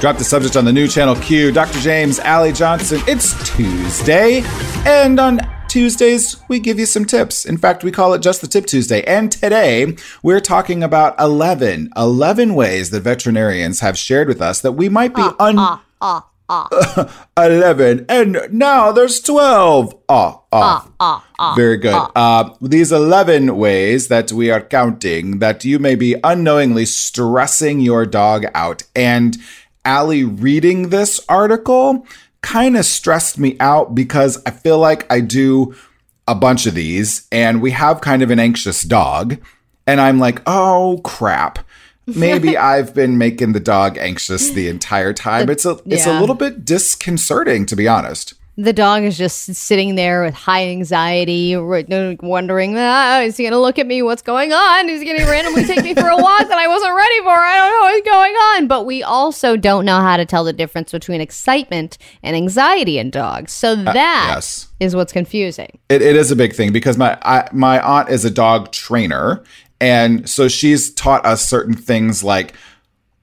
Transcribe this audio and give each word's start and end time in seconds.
Drop 0.00 0.16
the 0.16 0.24
subject 0.24 0.56
on 0.56 0.64
the 0.64 0.72
new 0.72 0.88
channel 0.88 1.14
Q. 1.14 1.52
Dr. 1.52 1.78
James, 1.78 2.18
Ally 2.20 2.52
Johnson. 2.52 3.02
It's 3.06 3.34
Tuesday. 3.54 4.42
And 4.86 5.20
on 5.20 5.40
Tuesdays, 5.68 6.36
we 6.48 6.58
give 6.58 6.78
you 6.78 6.86
some 6.86 7.04
tips. 7.04 7.44
In 7.44 7.58
fact, 7.58 7.84
we 7.84 7.92
call 7.92 8.14
it 8.14 8.22
just 8.22 8.40
the 8.40 8.46
Tip 8.46 8.64
Tuesday. 8.64 9.02
And 9.02 9.30
today, 9.30 9.94
we're 10.22 10.40
talking 10.40 10.82
about 10.82 11.20
11, 11.20 11.90
11 11.98 12.54
ways 12.54 12.88
that 12.88 13.02
veterinarians 13.02 13.80
have 13.80 13.98
shared 13.98 14.26
with 14.26 14.40
us 14.40 14.62
that 14.62 14.72
we 14.72 14.88
might 14.88 15.14
be 15.14 15.20
un. 15.38 15.56
Ah, 15.58 15.84
ah, 16.00 16.30
ah. 16.48 17.26
11 17.36 18.06
and 18.08 18.48
now 18.50 18.90
there's 18.90 19.20
12 19.20 19.94
ah 20.08 20.40
ah 20.50 20.90
ah, 20.98 21.24
ah, 21.38 21.54
very 21.54 21.76
good 21.76 21.94
uh, 22.16 22.50
these 22.60 22.90
11 22.90 23.56
ways 23.56 24.08
that 24.08 24.32
we 24.32 24.50
are 24.50 24.60
counting 24.60 25.38
that 25.38 25.64
you 25.64 25.78
may 25.78 25.94
be 25.94 26.16
unknowingly 26.24 26.84
stressing 26.84 27.78
your 27.78 28.04
dog 28.04 28.46
out 28.52 28.82
and 28.96 29.38
Ally 29.84 30.22
reading 30.22 30.88
this 30.88 31.20
article 31.28 32.06
kind 32.42 32.76
of 32.76 32.84
stressed 32.84 33.38
me 33.38 33.56
out 33.60 33.94
because 33.94 34.42
I 34.46 34.50
feel 34.50 34.78
like 34.78 35.10
I 35.12 35.20
do 35.20 35.74
a 36.26 36.34
bunch 36.34 36.66
of 36.66 36.74
these 36.74 37.26
and 37.32 37.60
we 37.60 37.72
have 37.72 38.00
kind 38.00 38.22
of 38.22 38.30
an 38.30 38.38
anxious 38.38 38.82
dog 38.82 39.38
and 39.86 40.00
I'm 40.00 40.18
like 40.18 40.42
oh 40.46 41.00
crap 41.04 41.58
maybe 42.06 42.56
I've 42.56 42.94
been 42.94 43.18
making 43.18 43.52
the 43.52 43.60
dog 43.60 43.98
anxious 43.98 44.50
the 44.50 44.68
entire 44.68 45.12
time. 45.12 45.48
It's 45.50 45.64
a 45.64 45.78
it's 45.86 46.06
a 46.06 46.18
little 46.18 46.34
bit 46.34 46.64
disconcerting 46.64 47.66
to 47.66 47.76
be 47.76 47.86
honest. 47.86 48.34
The 48.56 48.72
dog 48.74 49.04
is 49.04 49.16
just 49.16 49.54
sitting 49.54 49.94
there 49.94 50.22
with 50.22 50.34
high 50.34 50.66
anxiety, 50.68 51.56
wondering, 51.56 52.74
ah, 52.76 53.20
is 53.20 53.36
he 53.38 53.44
going 53.44 53.52
to 53.52 53.58
look 53.58 53.78
at 53.78 53.86
me? 53.86 54.02
What's 54.02 54.20
going 54.20 54.52
on? 54.52 54.88
Is 54.90 55.00
he 55.00 55.06
going 55.06 55.18
to 55.18 55.24
randomly 55.24 55.64
take 55.64 55.82
me 55.82 55.94
for 55.94 56.08
a 56.08 56.16
walk 56.16 56.40
that 56.46 56.58
I 56.58 56.66
wasn't 56.68 56.94
ready 56.94 57.18
for? 57.20 57.30
I 57.30 57.56
don't 57.56 57.70
know 57.70 57.94
what's 57.94 58.06
going 58.10 58.32
on. 58.32 58.66
But 58.66 58.84
we 58.84 59.02
also 59.02 59.56
don't 59.56 59.86
know 59.86 60.00
how 60.00 60.18
to 60.18 60.26
tell 60.26 60.44
the 60.44 60.52
difference 60.52 60.92
between 60.92 61.22
excitement 61.22 61.96
and 62.22 62.36
anxiety 62.36 62.98
in 62.98 63.08
dogs. 63.08 63.52
So 63.52 63.76
that 63.76 64.36
is 64.38 64.68
Uh, 64.70 64.74
yes. 64.80 64.94
what's 64.94 65.12
confusing. 65.12 65.78
It, 65.88 66.02
it 66.02 66.16
is 66.16 66.30
a 66.30 66.36
big 66.36 66.52
thing 66.52 66.70
because 66.72 66.98
my 66.98 67.16
I, 67.22 67.48
my 67.52 67.80
aunt 67.80 68.10
is 68.10 68.26
a 68.26 68.30
dog 68.30 68.72
trainer, 68.72 69.42
and 69.80 70.28
so 70.28 70.48
she's 70.48 70.92
taught 70.92 71.24
us 71.24 71.48
certain 71.48 71.74
things 71.74 72.22
like 72.22 72.52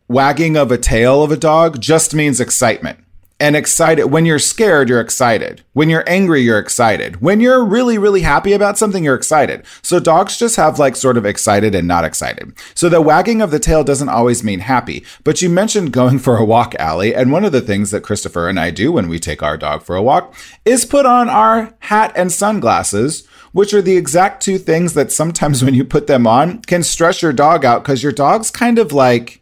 wagging 0.08 0.56
of 0.58 0.72
a 0.72 0.78
tail 0.80 1.22
of 1.22 1.32
a 1.32 1.38
dog 1.38 1.80
just 1.80 2.16
means 2.16 2.40
excitement. 2.40 2.98
And 3.40 3.56
excited 3.56 4.06
when 4.08 4.26
you're 4.26 4.40
scared, 4.40 4.90
you're 4.90 5.00
excited. 5.00 5.64
When 5.74 5.90
you're 5.90 6.04
angry, 6.08 6.42
you're 6.42 6.58
excited. 6.58 7.22
When 7.22 7.40
you're 7.40 7.64
really, 7.64 8.00
really 8.00 8.22
happy 8.22 8.52
about 8.52 8.80
something, 8.80 9.04
you're 9.04 9.14
excited. 9.14 9.64
So 9.84 10.00
dogs 10.00 10.38
just 10.38 10.56
have 10.56 10.80
like 10.80 10.96
sort 10.96 11.18
of 11.18 11.26
excited 11.26 11.76
and 11.76 11.88
not 11.88 12.04
excited. 12.04 12.54
So 12.74 12.90
the 12.90 13.00
wagging 13.00 13.42
of 13.42 13.52
the 13.52 13.60
tail 13.60 13.84
doesn't 13.84 14.10
always 14.10 14.44
mean 14.44 14.62
happy. 14.62 15.06
But 15.24 15.42
you 15.42 15.50
mentioned 15.50 15.94
going 15.94 16.18
for 16.18 16.38
a 16.38 16.46
walk, 16.46 16.74
Ally, 16.80 17.10
and 17.10 17.32
one 17.32 17.46
of 17.46 17.52
the 17.52 17.62
things 17.62 17.92
that 17.92 18.02
Christopher 18.04 18.50
and 18.50 18.60
I 18.60 18.72
do 18.72 18.92
when 18.92 19.08
we 19.08 19.20
take 19.20 19.44
our 19.44 19.58
dog 19.58 19.84
for 19.84 19.96
a 19.96 20.02
walk 20.02 20.34
is 20.66 20.84
put 20.84 21.06
on 21.06 21.30
our 21.30 21.76
hat 21.80 22.14
and 22.16 22.32
sunglasses 22.32 23.28
which 23.54 23.74
are 23.74 23.82
the 23.82 23.98
exact 23.98 24.44
two 24.44 24.60
things 24.60 24.94
that 24.94 25.12
sometimes 25.12 25.64
when 25.64 25.74
you 25.74 25.84
put 25.84 26.06
them 26.06 26.28
on 26.28 26.62
can 26.62 26.84
stress 26.84 27.22
your 27.22 27.34
dog 27.34 27.66
out 27.66 27.84
because 27.84 28.04
your 28.04 28.12
dog's 28.12 28.52
kind 28.52 28.78
of 28.78 28.92
like, 28.92 29.42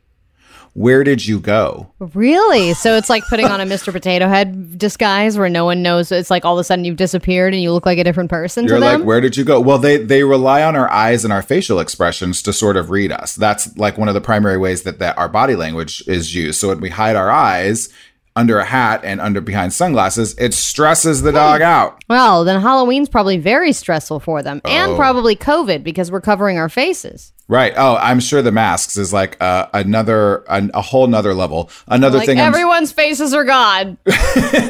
where 0.76 1.06
did 1.06 1.26
you 1.26 1.40
go? 1.40 1.90
Really? 2.00 2.74
So 2.74 2.98
it's 2.98 3.10
like 3.10 3.24
putting 3.30 3.46
on 3.46 3.62
a 3.62 3.66
Mr. 3.66 3.94
Potato 3.94 4.28
Head 4.28 4.78
disguise 4.78 5.38
where 5.38 5.48
no 5.48 5.64
one 5.64 5.82
knows. 5.82 6.12
It's 6.12 6.30
like 6.30 6.44
all 6.44 6.58
of 6.58 6.60
a 6.60 6.66
sudden 6.66 6.84
you've 6.84 6.98
disappeared 6.98 7.54
and 7.54 7.64
you 7.64 7.72
look 7.72 7.86
like 7.86 7.98
a 7.98 8.04
different 8.04 8.30
person 8.30 8.66
You're 8.66 8.80
to 8.80 8.82
them. 8.82 9.00
like, 9.00 9.08
where 9.08 9.22
did 9.22 9.38
you 9.38 9.46
go? 9.46 9.62
Well, 9.62 9.78
they 9.78 9.96
they 9.96 10.24
rely 10.24 10.64
on 10.64 10.76
our 10.76 10.92
eyes 10.92 11.24
and 11.24 11.32
our 11.32 11.42
facial 11.42 11.80
expressions 11.80 12.42
to 12.42 12.52
sort 12.52 12.76
of 12.76 12.90
read 12.90 13.14
us. 13.14 13.36
That's 13.36 13.76
like 13.78 13.98
one 13.98 14.10
of 14.10 14.16
the 14.16 14.22
primary 14.22 14.58
ways 14.58 14.84
that, 14.84 15.00
that 15.00 15.18
our 15.18 15.30
body 15.30 15.56
language 15.56 16.04
is 16.08 16.36
used. 16.36 16.60
So 16.60 16.68
when 16.68 16.82
we 16.82 16.90
hide 16.90 17.16
our 17.16 17.32
eyes 17.32 17.88
under 18.36 18.60
a 18.60 18.66
hat 18.66 19.02
and 19.04 19.22
under 19.22 19.40
behind 19.42 19.72
sunglasses, 19.74 20.36
it 20.38 20.54
stresses 20.54 21.22
the 21.22 21.32
dog 21.32 21.62
out. 21.62 22.04
Well, 22.10 22.44
then 22.44 22.60
Halloween's 22.62 23.08
probably 23.10 23.38
very 23.38 23.72
stressful 23.72 24.20
for 24.20 24.44
them, 24.44 24.62
and 24.66 24.92
Oh. 24.92 24.96
probably 24.98 25.36
COVID 25.36 25.84
because 25.84 26.12
we're 26.12 26.22
covering 26.22 26.58
our 26.58 26.68
faces. 26.70 27.32
Right. 27.48 27.74
Oh, 27.78 27.96
I'm 27.98 28.20
sure 28.20 28.42
the 28.42 28.52
masks 28.52 28.98
is 28.98 29.14
like 29.14 29.40
uh, 29.42 29.68
another 29.74 30.44
an, 30.50 30.72
a 30.74 30.82
whole 30.82 31.06
nother 31.06 31.34
level. 31.36 31.70
Another 31.88 32.18
Like 32.18 32.26
thing 32.26 32.40
I'm 32.40 32.48
everyone's 32.48 32.92
faces 32.92 33.34
are 33.36 33.44
gone. 33.46 33.98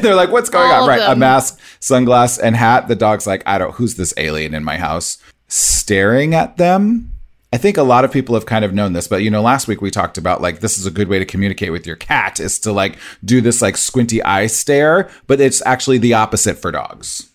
They're 0.02 0.14
like, 0.14 0.30
what's 0.30 0.50
going 0.50 0.66
All 0.70 0.74
on? 0.74 0.82
of 0.82 0.88
Right. 0.88 1.00
A 1.02 1.08
them. 1.10 1.18
mask, 1.20 1.58
sunglass, 1.80 2.38
and 2.40 2.54
hat. 2.54 2.86
The 2.88 2.94
dog's 2.94 3.26
like, 3.26 3.42
I 3.46 3.56
don't, 3.56 3.74
who's 3.76 3.94
this 3.96 4.12
alien 4.18 4.52
in 4.54 4.62
my 4.62 4.76
house? 4.76 5.16
Staring 5.48 6.34
at 6.34 6.58
them. 6.58 7.12
I 7.56 7.58
think 7.58 7.78
a 7.78 7.82
lot 7.82 8.04
of 8.04 8.12
people 8.12 8.34
have 8.34 8.44
kind 8.44 8.66
of 8.66 8.74
known 8.74 8.92
this, 8.92 9.08
but 9.08 9.22
you 9.22 9.30
know, 9.30 9.40
last 9.40 9.66
week 9.66 9.80
we 9.80 9.90
talked 9.90 10.18
about 10.18 10.42
like 10.42 10.60
this 10.60 10.76
is 10.76 10.84
a 10.84 10.90
good 10.90 11.08
way 11.08 11.18
to 11.18 11.24
communicate 11.24 11.72
with 11.72 11.86
your 11.86 11.96
cat 11.96 12.38
is 12.38 12.58
to 12.58 12.70
like 12.70 12.98
do 13.24 13.40
this 13.40 13.62
like 13.62 13.78
squinty 13.78 14.22
eye 14.22 14.46
stare, 14.46 15.08
but 15.26 15.40
it's 15.40 15.64
actually 15.64 15.96
the 15.96 16.12
opposite 16.12 16.58
for 16.58 16.70
dogs. 16.70 17.30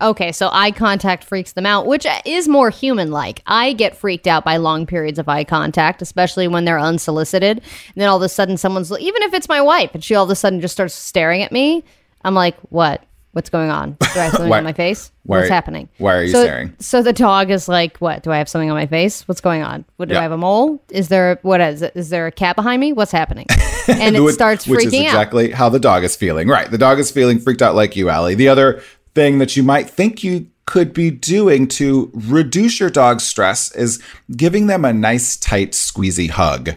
Okay, 0.00 0.32
so 0.32 0.48
eye 0.50 0.72
contact 0.72 1.22
freaks 1.22 1.52
them 1.52 1.66
out, 1.66 1.86
which 1.86 2.04
is 2.24 2.48
more 2.48 2.70
human 2.70 3.12
like. 3.12 3.42
I 3.46 3.72
get 3.74 3.96
freaked 3.96 4.26
out 4.26 4.44
by 4.44 4.56
long 4.56 4.86
periods 4.86 5.20
of 5.20 5.28
eye 5.28 5.44
contact, 5.44 6.02
especially 6.02 6.48
when 6.48 6.64
they're 6.64 6.80
unsolicited. 6.80 7.58
And 7.58 7.94
then 7.94 8.08
all 8.08 8.16
of 8.16 8.22
a 8.22 8.28
sudden, 8.28 8.56
someone's, 8.56 8.90
even 8.90 9.22
if 9.22 9.34
it's 9.34 9.48
my 9.48 9.60
wife, 9.60 9.92
and 9.94 10.02
she 10.02 10.16
all 10.16 10.24
of 10.24 10.30
a 10.30 10.34
sudden 10.34 10.60
just 10.60 10.74
starts 10.74 10.94
staring 10.94 11.42
at 11.42 11.52
me, 11.52 11.84
I'm 12.24 12.34
like, 12.34 12.58
what? 12.70 13.04
What's 13.32 13.48
going 13.50 13.70
on? 13.70 13.92
Do 13.92 14.06
I 14.20 14.24
have 14.24 14.32
something 14.32 14.48
Why- 14.48 14.58
on 14.58 14.64
my 14.64 14.72
face? 14.72 15.12
What's 15.22 15.48
are- 15.48 15.52
happening? 15.52 15.88
why 15.98 16.14
are 16.16 16.22
you 16.24 16.32
so, 16.32 16.42
staring? 16.42 16.74
So 16.80 17.02
the 17.02 17.12
dog 17.12 17.50
is 17.50 17.68
like, 17.68 17.98
what? 17.98 18.22
Do 18.24 18.32
I 18.32 18.38
have 18.38 18.48
something 18.48 18.70
on 18.70 18.76
my 18.76 18.86
face? 18.86 19.26
What's 19.28 19.40
going 19.40 19.62
on? 19.62 19.84
What, 19.96 20.08
do 20.08 20.14
Yeah. 20.14 20.20
I 20.20 20.22
have 20.22 20.32
a 20.32 20.36
mole? 20.36 20.82
Is 20.90 21.08
there, 21.08 21.38
what 21.42 21.60
is 21.60 21.82
it? 21.82 21.92
Is 21.94 22.08
there 22.10 22.26
a 22.26 22.32
cat 22.32 22.56
behind 22.56 22.80
me? 22.80 22.92
What's 22.92 23.12
happening? 23.12 23.46
And 23.88 24.14
it 24.14 24.20
Which- 24.20 24.34
starts 24.34 24.68
which 24.68 24.84
is 24.84 24.92
freaking 24.92 25.00
out. 25.06 25.14
exactly 25.14 25.50
how 25.50 25.68
the 25.68 25.80
dog 25.80 26.04
is 26.04 26.14
feeling. 26.14 26.46
Right. 26.48 26.70
The 26.70 26.78
dog 26.78 26.98
is 27.00 27.10
feeling 27.10 27.40
freaked 27.40 27.62
out 27.62 27.74
like 27.74 27.96
you, 27.96 28.08
Ally. 28.08 28.34
The 28.34 28.46
other 28.48 28.82
thing 29.14 29.38
that 29.38 29.56
you 29.56 29.62
might 29.64 29.88
think 29.90 30.22
you 30.22 30.48
could 30.66 30.92
be 30.92 31.10
doing 31.10 31.66
to 31.66 32.10
reduce 32.14 32.78
your 32.78 32.90
dog's 32.90 33.24
stress 33.24 33.74
is 33.74 34.00
giving 34.36 34.66
them 34.68 34.84
a 34.84 34.92
nice, 34.92 35.36
tight, 35.36 35.72
squeezy 35.72 36.30
hug. 36.30 36.70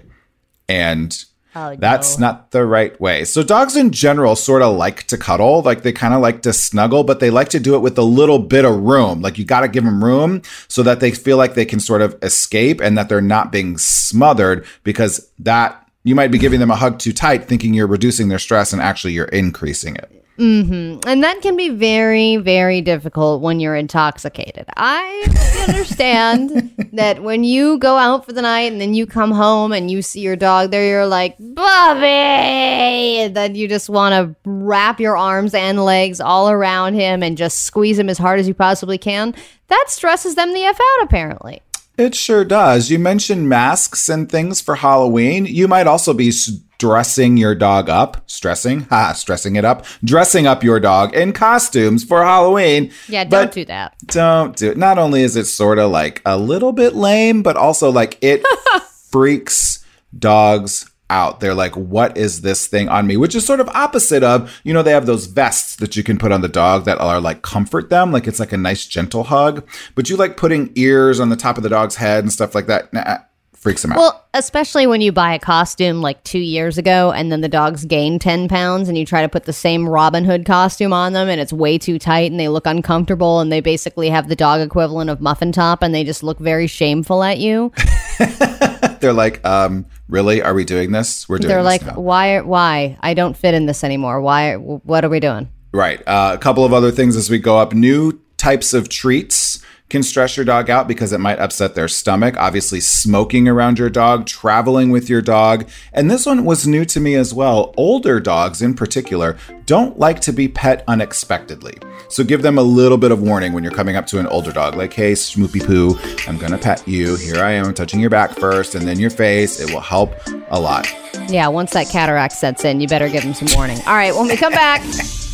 And 0.68 1.24
Oh, 1.56 1.76
that's 1.76 2.18
no. 2.18 2.28
not 2.28 2.52
the 2.52 2.66
right 2.66 3.00
way. 3.00 3.26
So 3.26 3.44
dogs 3.44 3.76
in 3.76 3.92
general 3.92 4.36
sort 4.36 4.62
of 4.62 4.76
like 4.76 5.04
to 5.08 5.18
cuddle, 5.18 5.62
like 5.62 5.84
they 5.84 5.92
kind 5.92 6.14
of 6.14 6.22
like 6.22 6.42
to 6.44 6.54
snuggle, 6.54 7.04
but 7.04 7.20
they 7.20 7.30
like 7.30 7.50
to 7.50 7.60
do 7.60 7.76
it 7.76 7.80
with 7.80 7.98
a 7.98 8.04
little 8.04 8.40
bit 8.40 8.66
of 8.66 8.82
room. 8.82 9.22
Like 9.22 9.38
you 9.38 9.46
got 9.46 9.62
to 9.62 9.68
give 9.68 9.84
them 9.84 10.04
room 10.04 10.42
so 10.68 10.82
that 10.84 11.00
they 11.00 11.12
feel 11.12 11.38
like 11.38 11.54
they 11.54 11.66
can 11.66 11.80
sort 11.80 12.02
of 12.02 12.18
escape 12.24 12.82
and 12.82 12.98
that 12.98 13.10
they're 13.10 13.22
not 13.22 13.52
being 13.52 13.78
smothered 13.78 14.66
because 14.84 15.30
that 15.40 15.88
you 16.04 16.16
might 16.16 16.32
be 16.32 16.38
giving 16.38 16.60
them 16.60 16.72
a 16.72 16.76
hug 16.76 17.00
too 17.00 17.14
tight 17.14 17.48
thinking 17.48 17.74
you're 17.74 17.88
reducing 17.88 18.30
their 18.30 18.40
stress 18.40 18.74
and 18.74 18.82
actually 18.82 19.14
you're 19.14 19.26
increasing 19.26 19.96
it. 19.96 20.23
Mm-hmm. 20.38 21.08
And 21.08 21.24
that 21.24 21.42
can 21.42 21.56
be 21.56 21.70
very, 21.70 22.38
very 22.38 22.82
difficult 22.82 23.42
when 23.42 23.60
you're 23.60 23.76
intoxicated. 23.76 24.66
I 24.76 25.28
understand 25.70 26.74
that 26.94 27.22
when 27.22 27.44
you 27.44 27.78
go 27.78 27.98
out 27.98 28.26
for 28.26 28.34
the 28.34 28.42
night 28.42 28.72
and 28.72 28.82
then 28.82 28.94
you 28.94 29.06
come 29.06 29.32
home 29.32 29.72
and 29.72 29.92
you 29.92 30.02
see 30.02 30.22
your 30.22 30.36
dog 30.36 30.72
there, 30.72 30.88
you're 30.88 31.06
like, 31.06 31.36
Bobby! 31.40 32.08
And 32.08 33.36
then 33.36 33.54
you 33.56 33.68
just 33.68 33.90
want 33.90 34.14
to 34.14 34.36
wrap 34.50 35.00
your 35.00 35.16
arms 35.16 35.54
and 35.54 35.84
legs 35.84 36.20
all 36.20 36.50
around 36.50 36.96
him 36.96 37.22
and 37.22 37.38
just 37.38 37.64
squeeze 37.64 38.00
him 38.00 38.10
as 38.10 38.18
hard 38.18 38.40
as 38.40 38.48
you 38.48 38.56
possibly 38.56 38.98
can. 38.98 39.36
That 39.68 39.86
stresses 39.88 40.36
them 40.36 40.54
the 40.54 40.64
F 40.64 40.80
out, 40.80 41.04
apparently. 41.04 41.62
It 41.96 42.16
sure 42.16 42.44
does. 42.44 42.90
You 42.90 42.98
mentioned 42.98 43.48
masks 43.50 44.10
and 44.10 44.30
things 44.30 44.62
for 44.62 44.76
Halloween. 44.76 45.46
You 45.46 45.68
might 45.68 45.86
also 45.86 46.12
be 46.12 46.32
dressing 46.78 47.38
your 47.38 47.56
dog 47.56 47.90
up, 47.90 48.30
stressing, 48.30 48.82
ha, 48.90 49.14
stressing 49.14 49.56
it 49.56 49.66
up, 49.66 49.86
dressing 50.04 50.48
up 50.48 50.64
your 50.64 50.80
dog 50.80 51.14
in 51.16 51.34
costumes 51.34 52.04
for 52.04 52.24
Halloween. 52.24 52.92
Yeah, 53.08 53.24
don't 53.24 53.52
do 53.52 53.66
that. 53.66 53.96
Don't 54.06 54.56
do 54.56 54.72
it. 54.72 54.78
Not 54.78 54.98
only 54.98 55.24
is 55.24 55.36
it 55.36 55.46
sort 55.46 55.80
of 55.80 55.92
like 55.92 56.22
a 56.26 56.38
little 56.38 56.72
bit 56.72 56.96
lame, 56.96 57.44
but 57.44 57.56
also 57.56 57.92
like 57.92 58.18
it 58.22 58.44
freaks 59.10 59.86
dogs 60.18 60.90
out. 61.10 61.40
They're 61.40 61.54
like, 61.54 61.76
what 61.76 62.18
is 62.18 62.42
this 62.42 62.68
thing 62.68 62.90
on 62.90 63.06
me? 63.06 63.18
Which 63.18 63.36
is 63.36 63.46
sort 63.46 63.60
of 63.60 63.70
opposite 63.70 64.24
of, 64.24 64.60
you 64.64 64.74
know, 64.74 64.82
they 64.82 64.92
have 64.92 65.06
those 65.06 65.28
vests 65.28 65.76
that 65.78 65.96
you 65.96 66.04
can 66.04 66.18
put 66.18 66.32
on 66.32 66.42
the 66.42 66.48
dog 66.50 66.86
that 66.86 67.00
are 67.00 67.22
like 67.22 67.44
comfort 67.44 67.90
them. 67.90 68.12
Like 68.12 68.28
it's 68.28 68.40
like 68.40 68.52
a 68.52 68.58
nice 68.58 68.86
gentle 68.86 69.26
hug. 69.26 69.68
But 69.96 70.10
you 70.10 70.18
like 70.18 70.38
putting 70.38 70.72
ears 70.76 71.20
on 71.20 71.30
the 71.30 71.36
top 71.36 71.58
of 71.58 71.64
the 71.64 71.70
dog's 71.70 71.96
head 71.96 72.24
and 72.24 72.34
stuff 72.34 72.56
like 72.56 72.66
that. 72.68 72.92
Nah, 72.94 73.20
freaks 73.64 73.82
them 73.82 73.94
out. 73.94 73.98
Well, 73.98 74.26
especially 74.34 74.86
when 74.86 75.02
you 75.02 75.12
buy 75.12 75.34
a 75.34 75.40
costume 75.40 76.02
like 76.02 76.24
two 76.24 76.40
years 76.40 76.78
ago 76.78 77.12
and 77.12 77.32
then 77.32 77.42
the 77.42 77.50
dogs 77.50 77.86
gain 77.86 78.20
10 78.20 78.48
pounds 78.50 78.90
and 78.90 78.98
you 78.98 79.06
try 79.06 79.22
to 79.22 79.30
put 79.30 79.46
the 79.46 79.54
same 79.54 79.88
Robin 79.88 80.26
Hood 80.26 80.46
costume 80.46 80.94
on 80.94 81.14
them 81.14 81.30
and 81.30 81.40
it's 81.42 81.54
way 81.54 81.78
too 81.78 81.98
tight 81.98 82.30
and 82.30 82.40
they 82.40 82.50
look 82.50 82.68
uncomfortable 82.68 83.40
and 83.40 83.52
they 83.52 83.62
basically 83.62 84.10
have 84.10 84.28
the 84.28 84.36
dog 84.36 84.62
equivalent 84.62 85.10
of 85.10 85.22
Muffin 85.22 85.52
Top 85.52 85.82
and 85.82 85.96
they 85.96 86.04
just 86.04 86.22
look 86.22 86.38
very 86.40 86.68
shameful 86.68 87.24
at 87.24 87.40
you. 87.40 87.72
They're 89.00 89.14
like, 89.14 89.44
um, 89.46 89.86
really? 90.08 90.42
Are 90.42 90.54
we 90.54 90.66
doing 90.66 90.92
this? 90.92 91.28
We're 91.28 91.38
doing 91.38 91.50
They're 91.50 91.64
like, 91.64 91.86
now. 91.86 92.00
why, 92.00 92.42
why? 92.42 92.98
I 93.02 93.14
don't 93.14 93.36
fit 93.36 93.54
in 93.54 93.66
this 93.66 93.84
anymore. 93.84 94.22
Why, 94.22 94.56
what 94.56 95.04
are 95.04 95.10
we 95.10 95.20
doing? 95.20 95.50
Right. 95.74 96.02
Uh, 96.08 96.32
a 96.36 96.38
couple 96.38 96.64
of 96.64 96.74
other 96.74 96.92
things 96.92 97.16
as 97.16 97.30
we 97.30 97.40
go 97.40 97.58
up. 97.58 97.74
New 97.74 98.22
types 98.38 98.74
of 98.74 98.90
treats 98.90 99.53
can 99.94 100.02
stress 100.02 100.36
your 100.36 100.44
dog 100.44 100.72
out 100.72 100.88
because 100.88 101.14
it 101.14 101.20
might 101.20 101.38
upset 101.38 101.76
their 101.76 101.88
stomach. 101.88 102.36
Obviously, 102.38 102.80
smoking 102.80 103.48
around 103.48 103.78
your 103.78 103.92
dog, 103.92 104.26
traveling 104.26 104.90
with 104.90 105.08
your 105.08 105.22
dog. 105.22 105.70
And 105.94 106.10
this 106.10 106.26
one 106.26 106.46
was 106.46 106.66
new 106.68 106.84
to 106.86 107.00
me 107.00 107.14
as 107.14 107.32
well. 107.32 107.76
Older 107.78 108.20
dogs, 108.20 108.64
in 108.64 108.74
particular, 108.74 109.38
don't 109.68 110.00
like 110.00 110.20
to 110.22 110.34
be 110.34 110.48
pet 110.48 110.84
unexpectedly. 110.88 111.78
So 112.10 112.24
give 112.24 112.42
them 112.42 112.58
a 112.58 112.64
little 112.64 112.98
bit 112.98 113.12
of 113.12 113.22
warning 113.22 113.54
when 113.54 113.64
you're 113.64 113.72
coming 113.72 113.96
up 113.96 114.08
to 114.08 114.20
an 114.20 114.26
older 114.26 114.52
dog, 114.52 114.76
like, 114.76 114.94
hey, 114.94 115.12
Schmoopy 115.14 115.64
Poo, 115.64 115.96
I'm 116.28 116.40
gonna 116.40 116.58
pet 116.58 116.86
you. 116.88 117.16
Here 117.16 117.44
I 117.44 117.52
am, 117.52 117.72
touching 117.76 118.00
your 118.00 118.10
back 118.10 118.32
first 118.32 118.74
and 118.74 118.88
then 118.88 119.00
your 119.00 119.12
face. 119.12 119.60
It 119.60 119.72
will 119.72 119.80
help 119.80 120.16
a 120.50 120.60
lot. 120.60 120.92
Yeah, 121.30 121.50
once 121.50 121.72
that 121.74 121.88
cataract 121.88 122.34
sets 122.34 122.66
in, 122.66 122.82
you 122.82 122.88
better 122.88 123.10
give 123.10 123.24
them 123.24 123.36
some 123.36 123.48
warning. 123.56 123.78
All 123.86 123.94
right, 123.94 124.16
when 124.16 124.28
we 124.28 124.38
come 124.38 124.54
back, 124.54 124.82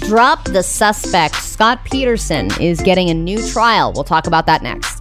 drop 0.02 0.44
the 0.46 0.64
suspect. 0.64 1.36
Scott 1.36 1.84
Peterson 1.86 2.50
is 2.62 2.82
getting 2.82 3.10
a 3.10 3.14
new 3.14 3.46
trial. 3.52 3.92
We'll 3.94 4.04
talk 4.04 4.28
about 4.28 4.46
that 4.48 4.64
next. 4.64 4.99